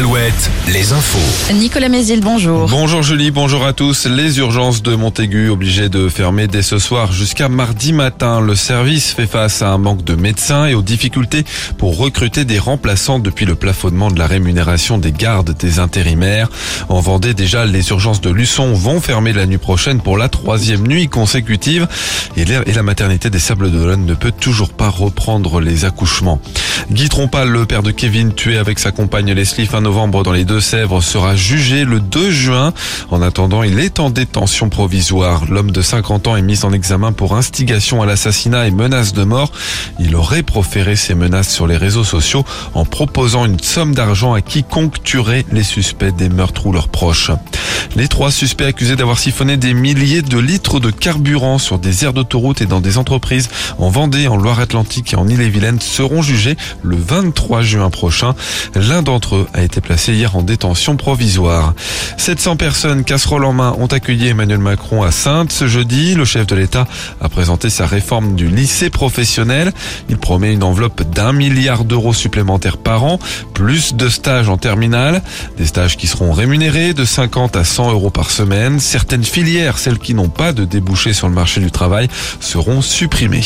[0.00, 1.52] Alouette, les infos.
[1.52, 2.70] Nicolas Mézil, bonjour.
[2.70, 4.06] Bonjour Julie, bonjour à tous.
[4.06, 8.40] Les urgences de Montaigu obligées de fermer dès ce soir jusqu'à mardi matin.
[8.40, 11.44] Le service fait face à un manque de médecins et aux difficultés
[11.76, 16.48] pour recruter des remplaçants depuis le plafonnement de la rémunération des gardes des intérimaires.
[16.88, 20.88] En Vendée, déjà, les urgences de Luçon vont fermer la nuit prochaine pour la troisième
[20.88, 21.86] nuit consécutive
[22.38, 26.40] et la maternité des Sables d'Olonne ne peut toujours pas reprendre les accouchements.
[26.90, 30.44] Guy Trompal, le père de Kevin, tué avec sa compagne Leslie fin novembre dans les
[30.44, 32.72] Deux-Sèvres, sera jugé le 2 juin.
[33.10, 35.46] En attendant, il est en détention provisoire.
[35.50, 39.24] L'homme de 50 ans est mis en examen pour instigation à l'assassinat et menace de
[39.24, 39.50] mort.
[39.98, 44.42] Il aurait proféré ces menaces sur les réseaux sociaux en proposant une somme d'argent à
[44.42, 47.32] quiconque tuerait les suspects des meurtres ou leurs proches.
[47.96, 52.12] Les trois suspects accusés d'avoir siphonné des milliers de litres de carburant sur des aires
[52.12, 53.48] d'autoroute et dans des entreprises
[53.78, 58.36] en Vendée, en Loire-Atlantique et en Ille-et-Vilaine seront jugés le 23 juin prochain.
[58.76, 61.74] L'un d'entre eux a été placé hier en détention provisoire.
[62.16, 66.14] 700 personnes, casseroles en main, ont accueilli Emmanuel Macron à Sainte ce jeudi.
[66.14, 66.86] Le chef de l'État
[67.20, 69.72] a présenté sa réforme du lycée professionnel.
[70.08, 73.18] Il promet une enveloppe d'un milliard d'euros supplémentaires par an,
[73.54, 75.22] plus de stages en terminale,
[75.56, 78.80] des stages qui seront rémunérés de 50 à 100 euros par semaine.
[78.80, 82.08] Certaines filières, celles qui n'ont pas de débouché sur le marché du travail,
[82.40, 83.40] seront supprimées.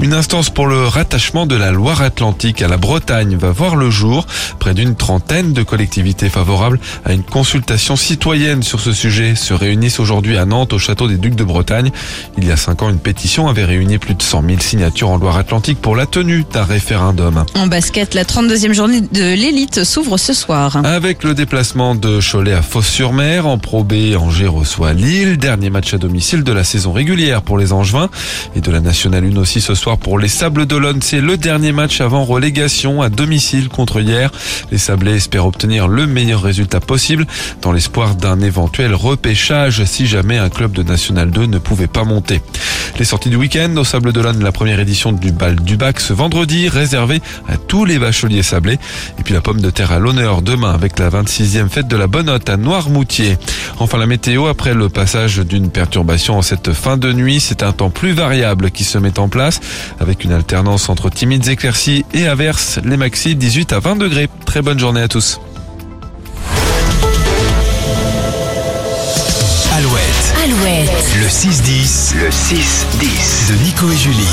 [0.00, 4.26] Une instance pour le rattachement de la Loire-Atlantique à la Bretagne va voir le jour.
[4.58, 10.00] Près d'une trentaine de collectivités favorables à une consultation citoyenne sur ce sujet se réunissent
[10.00, 11.90] aujourd'hui à Nantes au château des Ducs de Bretagne.
[12.36, 15.18] Il y a cinq ans, une pétition avait réuni plus de 100 000 signatures en
[15.18, 17.44] Loire-Atlantique pour la tenue d'un référendum.
[17.54, 20.76] En basket, la 32e journée de l'élite s'ouvre ce soir.
[20.84, 25.38] Avec le déplacement de Cholet à Fos-sur-Mer, en Pro B, Angers reçoit Lille.
[25.38, 28.10] Dernier match à domicile de la saison régulière pour les Angevins
[28.56, 31.02] et de la Nationale 1 aussi ce soir pour les Sables d'Olonne.
[31.02, 34.32] C'est le dernier match avant relégation à domicile contre hier.
[34.72, 37.26] Les Sablés espèrent obtenir le meilleur résultat possible
[37.60, 42.04] dans l'espoir d'un éventuel repêchage si jamais un club de National 2 ne pouvait pas
[42.04, 42.40] monter.
[42.98, 46.12] Les sorties du week-end au Sable d'Olonne, la première édition du bal du bac ce
[46.12, 48.78] vendredi, réservée à tous les bacheliers sablés.
[49.18, 52.06] Et puis la pomme de terre à l'honneur demain avec la 26e fête de la
[52.06, 53.36] Bonnotte à Noirmoutier.
[53.78, 57.72] Enfin la météo, après le passage d'une perturbation en cette fin de nuit, c'est un
[57.72, 59.60] temps plus variable qui se met en place
[60.00, 62.78] avec une alternance entre timides éclaircies et averses.
[62.84, 64.28] Les maxi 18 à 20 degrés.
[64.44, 65.40] Très bonne journée à tous.
[69.76, 70.90] Alouette, Alouette.
[71.20, 74.28] le 6-10, le 6-10 de Nico et Julie.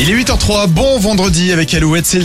[0.00, 2.22] Il est 8h03, bon vendredi avec Alouette, c'est le